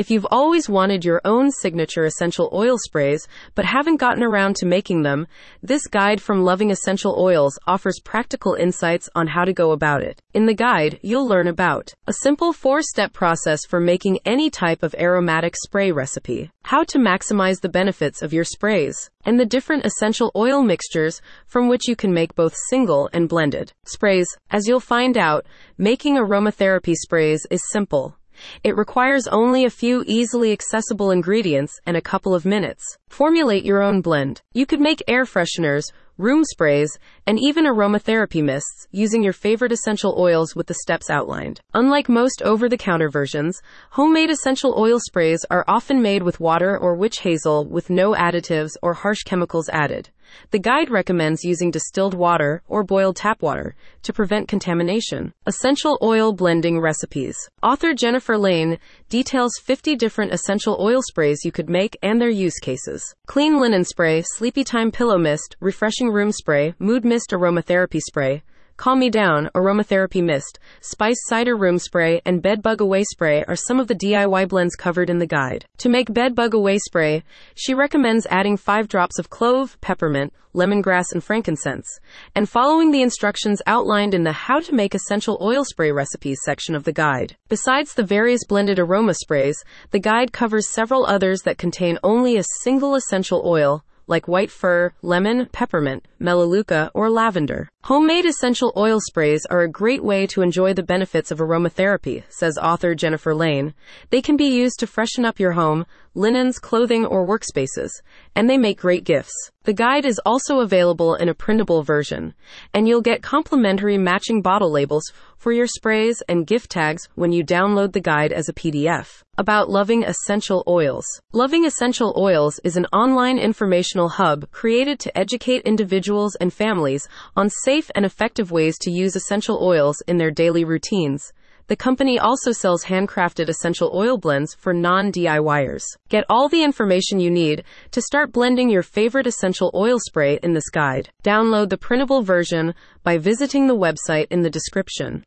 If 0.00 0.10
you've 0.10 0.26
always 0.30 0.66
wanted 0.66 1.04
your 1.04 1.20
own 1.26 1.50
signature 1.50 2.06
essential 2.06 2.48
oil 2.54 2.78
sprays 2.78 3.28
but 3.54 3.66
haven't 3.66 3.98
gotten 3.98 4.22
around 4.22 4.56
to 4.56 4.64
making 4.64 5.02
them, 5.02 5.26
this 5.62 5.86
guide 5.86 6.22
from 6.22 6.42
Loving 6.42 6.70
Essential 6.70 7.14
Oils 7.18 7.58
offers 7.66 8.00
practical 8.02 8.54
insights 8.54 9.10
on 9.14 9.26
how 9.26 9.44
to 9.44 9.52
go 9.52 9.72
about 9.72 10.02
it. 10.02 10.22
In 10.32 10.46
the 10.46 10.54
guide, 10.54 10.98
you'll 11.02 11.28
learn 11.28 11.46
about 11.46 11.92
a 12.06 12.14
simple 12.22 12.54
four 12.54 12.80
step 12.80 13.12
process 13.12 13.66
for 13.68 13.78
making 13.78 14.20
any 14.24 14.48
type 14.48 14.82
of 14.82 14.94
aromatic 14.94 15.54
spray 15.54 15.92
recipe, 15.92 16.50
how 16.62 16.82
to 16.84 16.96
maximize 16.96 17.60
the 17.60 17.68
benefits 17.68 18.22
of 18.22 18.32
your 18.32 18.44
sprays, 18.44 19.10
and 19.26 19.38
the 19.38 19.44
different 19.44 19.84
essential 19.84 20.32
oil 20.34 20.62
mixtures 20.62 21.20
from 21.46 21.68
which 21.68 21.86
you 21.86 21.94
can 21.94 22.14
make 22.14 22.34
both 22.34 22.56
single 22.70 23.10
and 23.12 23.28
blended 23.28 23.74
sprays. 23.84 24.28
As 24.50 24.66
you'll 24.66 24.80
find 24.80 25.18
out, 25.18 25.44
making 25.76 26.16
aromatherapy 26.16 26.94
sprays 26.94 27.46
is 27.50 27.60
simple. 27.70 28.16
It 28.62 28.76
requires 28.76 29.26
only 29.26 29.64
a 29.64 29.70
few 29.70 30.04
easily 30.06 30.52
accessible 30.52 31.10
ingredients 31.10 31.78
and 31.86 31.96
a 31.96 32.02
couple 32.02 32.34
of 32.34 32.44
minutes. 32.44 32.96
Formulate 33.08 33.64
your 33.64 33.82
own 33.82 34.00
blend. 34.00 34.42
You 34.52 34.66
could 34.66 34.80
make 34.80 35.02
air 35.08 35.24
fresheners, 35.24 35.84
room 36.20 36.44
sprays, 36.44 36.98
and 37.26 37.38
even 37.40 37.64
aromatherapy 37.64 38.44
mists 38.44 38.86
using 38.90 39.22
your 39.22 39.32
favorite 39.32 39.72
essential 39.72 40.14
oils 40.18 40.54
with 40.54 40.66
the 40.66 40.74
steps 40.74 41.08
outlined. 41.08 41.60
Unlike 41.72 42.08
most 42.08 42.42
over 42.42 42.68
the 42.68 42.76
counter 42.76 43.08
versions, 43.08 43.60
homemade 43.92 44.30
essential 44.30 44.74
oil 44.76 44.98
sprays 45.00 45.44
are 45.50 45.64
often 45.66 46.02
made 46.02 46.22
with 46.22 46.38
water 46.38 46.76
or 46.76 46.94
witch 46.94 47.20
hazel 47.20 47.64
with 47.64 47.88
no 47.88 48.12
additives 48.12 48.72
or 48.82 48.92
harsh 48.92 49.22
chemicals 49.22 49.68
added. 49.70 50.10
The 50.50 50.58
guide 50.58 50.90
recommends 50.90 51.44
using 51.44 51.70
distilled 51.70 52.14
water 52.14 52.62
or 52.68 52.84
boiled 52.84 53.16
tap 53.16 53.42
water 53.42 53.74
to 54.02 54.12
prevent 54.12 54.48
contamination. 54.48 55.32
Essential 55.46 55.98
oil 56.02 56.32
blending 56.32 56.80
recipes. 56.80 57.36
Author 57.62 57.94
Jennifer 57.94 58.36
Lane 58.36 58.78
details 59.08 59.52
50 59.62 59.96
different 59.96 60.32
essential 60.32 60.76
oil 60.80 61.02
sprays 61.02 61.44
you 61.44 61.52
could 61.52 61.68
make 61.68 61.96
and 62.02 62.20
their 62.20 62.30
use 62.30 62.58
cases. 62.58 63.14
Clean 63.26 63.60
linen 63.60 63.84
spray, 63.84 64.22
sleepy 64.36 64.64
time 64.64 64.90
pillow 64.90 65.18
mist, 65.18 65.56
refreshing 65.60 66.10
room 66.10 66.32
spray, 66.32 66.74
mood 66.78 67.04
mist 67.04 67.30
aromatherapy 67.30 68.00
spray, 68.00 68.42
Calm 68.80 68.98
Me 68.98 69.10
Down, 69.10 69.50
Aromatherapy 69.54 70.24
Mist, 70.24 70.58
Spice 70.80 71.18
Cider 71.26 71.54
Room 71.54 71.78
Spray, 71.78 72.22
and 72.24 72.40
Bed 72.40 72.62
Bug 72.62 72.80
Away 72.80 73.04
Spray 73.04 73.44
are 73.46 73.54
some 73.54 73.78
of 73.78 73.88
the 73.88 73.94
DIY 73.94 74.48
blends 74.48 74.74
covered 74.74 75.10
in 75.10 75.18
the 75.18 75.26
guide. 75.26 75.66
To 75.80 75.90
make 75.90 76.14
Bed 76.14 76.34
Bug 76.34 76.54
Away 76.54 76.78
Spray, 76.78 77.22
she 77.54 77.74
recommends 77.74 78.26
adding 78.30 78.56
5 78.56 78.88
drops 78.88 79.18
of 79.18 79.28
clove, 79.28 79.76
peppermint, 79.82 80.32
lemongrass, 80.54 81.12
and 81.12 81.22
frankincense, 81.22 82.00
and 82.34 82.48
following 82.48 82.90
the 82.90 83.02
instructions 83.02 83.60
outlined 83.66 84.14
in 84.14 84.24
the 84.24 84.32
How 84.32 84.60
to 84.60 84.74
Make 84.74 84.94
Essential 84.94 85.36
Oil 85.42 85.62
Spray 85.66 85.92
Recipes 85.92 86.38
section 86.42 86.74
of 86.74 86.84
the 86.84 86.92
guide. 86.94 87.36
Besides 87.50 87.92
the 87.92 88.02
various 88.02 88.46
blended 88.48 88.78
aroma 88.78 89.12
sprays, 89.12 89.62
the 89.90 90.00
guide 90.00 90.32
covers 90.32 90.72
several 90.72 91.04
others 91.04 91.42
that 91.42 91.58
contain 91.58 91.98
only 92.02 92.38
a 92.38 92.44
single 92.62 92.94
essential 92.94 93.42
oil 93.44 93.84
like 94.10 94.26
white 94.26 94.50
fir, 94.50 94.92
lemon, 95.00 95.46
peppermint, 95.52 96.04
melaleuca, 96.18 96.90
or 96.92 97.08
lavender. 97.08 97.68
Homemade 97.84 98.26
essential 98.26 98.72
oil 98.76 98.98
sprays 99.00 99.46
are 99.48 99.62
a 99.62 99.70
great 99.70 100.02
way 100.04 100.26
to 100.26 100.42
enjoy 100.42 100.74
the 100.74 100.82
benefits 100.82 101.30
of 101.30 101.38
aromatherapy, 101.38 102.24
says 102.28 102.58
author 102.58 102.94
Jennifer 102.94 103.34
Lane. 103.34 103.72
They 104.10 104.20
can 104.20 104.36
be 104.36 104.48
used 104.48 104.80
to 104.80 104.86
freshen 104.86 105.24
up 105.24 105.38
your 105.38 105.52
home, 105.52 105.86
linens, 106.14 106.58
clothing, 106.58 107.06
or 107.06 107.26
workspaces, 107.26 107.90
and 108.34 108.50
they 108.50 108.58
make 108.58 108.80
great 108.80 109.04
gifts. 109.04 109.50
The 109.62 109.72
guide 109.72 110.04
is 110.04 110.20
also 110.26 110.58
available 110.58 111.14
in 111.14 111.28
a 111.28 111.34
printable 111.34 111.82
version, 111.84 112.34
and 112.74 112.88
you'll 112.88 113.02
get 113.02 113.22
complimentary 113.22 113.96
matching 113.96 114.42
bottle 114.42 114.72
labels 114.72 115.04
for 115.40 115.52
your 115.52 115.66
sprays 115.66 116.22
and 116.28 116.46
gift 116.46 116.70
tags 116.70 117.08
when 117.14 117.32
you 117.32 117.42
download 117.42 117.92
the 117.94 118.00
guide 118.00 118.30
as 118.30 118.50
a 118.50 118.52
PDF. 118.52 119.22
About 119.38 119.70
Loving 119.70 120.04
Essential 120.04 120.62
Oils. 120.68 121.06
Loving 121.32 121.64
Essential 121.64 122.14
Oils 122.18 122.60
is 122.62 122.76
an 122.76 122.84
online 122.92 123.38
informational 123.38 124.10
hub 124.10 124.50
created 124.50 125.00
to 125.00 125.18
educate 125.18 125.62
individuals 125.62 126.36
and 126.36 126.52
families 126.52 127.08
on 127.34 127.48
safe 127.48 127.90
and 127.94 128.04
effective 128.04 128.50
ways 128.52 128.76
to 128.80 128.90
use 128.90 129.16
essential 129.16 129.58
oils 129.62 130.02
in 130.06 130.18
their 130.18 130.30
daily 130.30 130.62
routines. 130.62 131.32
The 131.70 131.76
company 131.76 132.18
also 132.18 132.50
sells 132.50 132.86
handcrafted 132.86 133.48
essential 133.48 133.92
oil 133.94 134.18
blends 134.18 134.54
for 134.54 134.74
non 134.74 135.12
DIYers. 135.12 135.84
Get 136.08 136.24
all 136.28 136.48
the 136.48 136.64
information 136.64 137.20
you 137.20 137.30
need 137.30 137.62
to 137.92 138.02
start 138.02 138.32
blending 138.32 138.68
your 138.68 138.82
favorite 138.82 139.28
essential 139.28 139.70
oil 139.72 139.98
spray 140.00 140.40
in 140.42 140.52
this 140.52 140.68
guide. 140.68 141.10
Download 141.22 141.68
the 141.68 141.78
printable 141.78 142.22
version 142.22 142.74
by 143.04 143.18
visiting 143.18 143.68
the 143.68 143.76
website 143.76 144.26
in 144.30 144.42
the 144.42 144.50
description. 144.50 145.18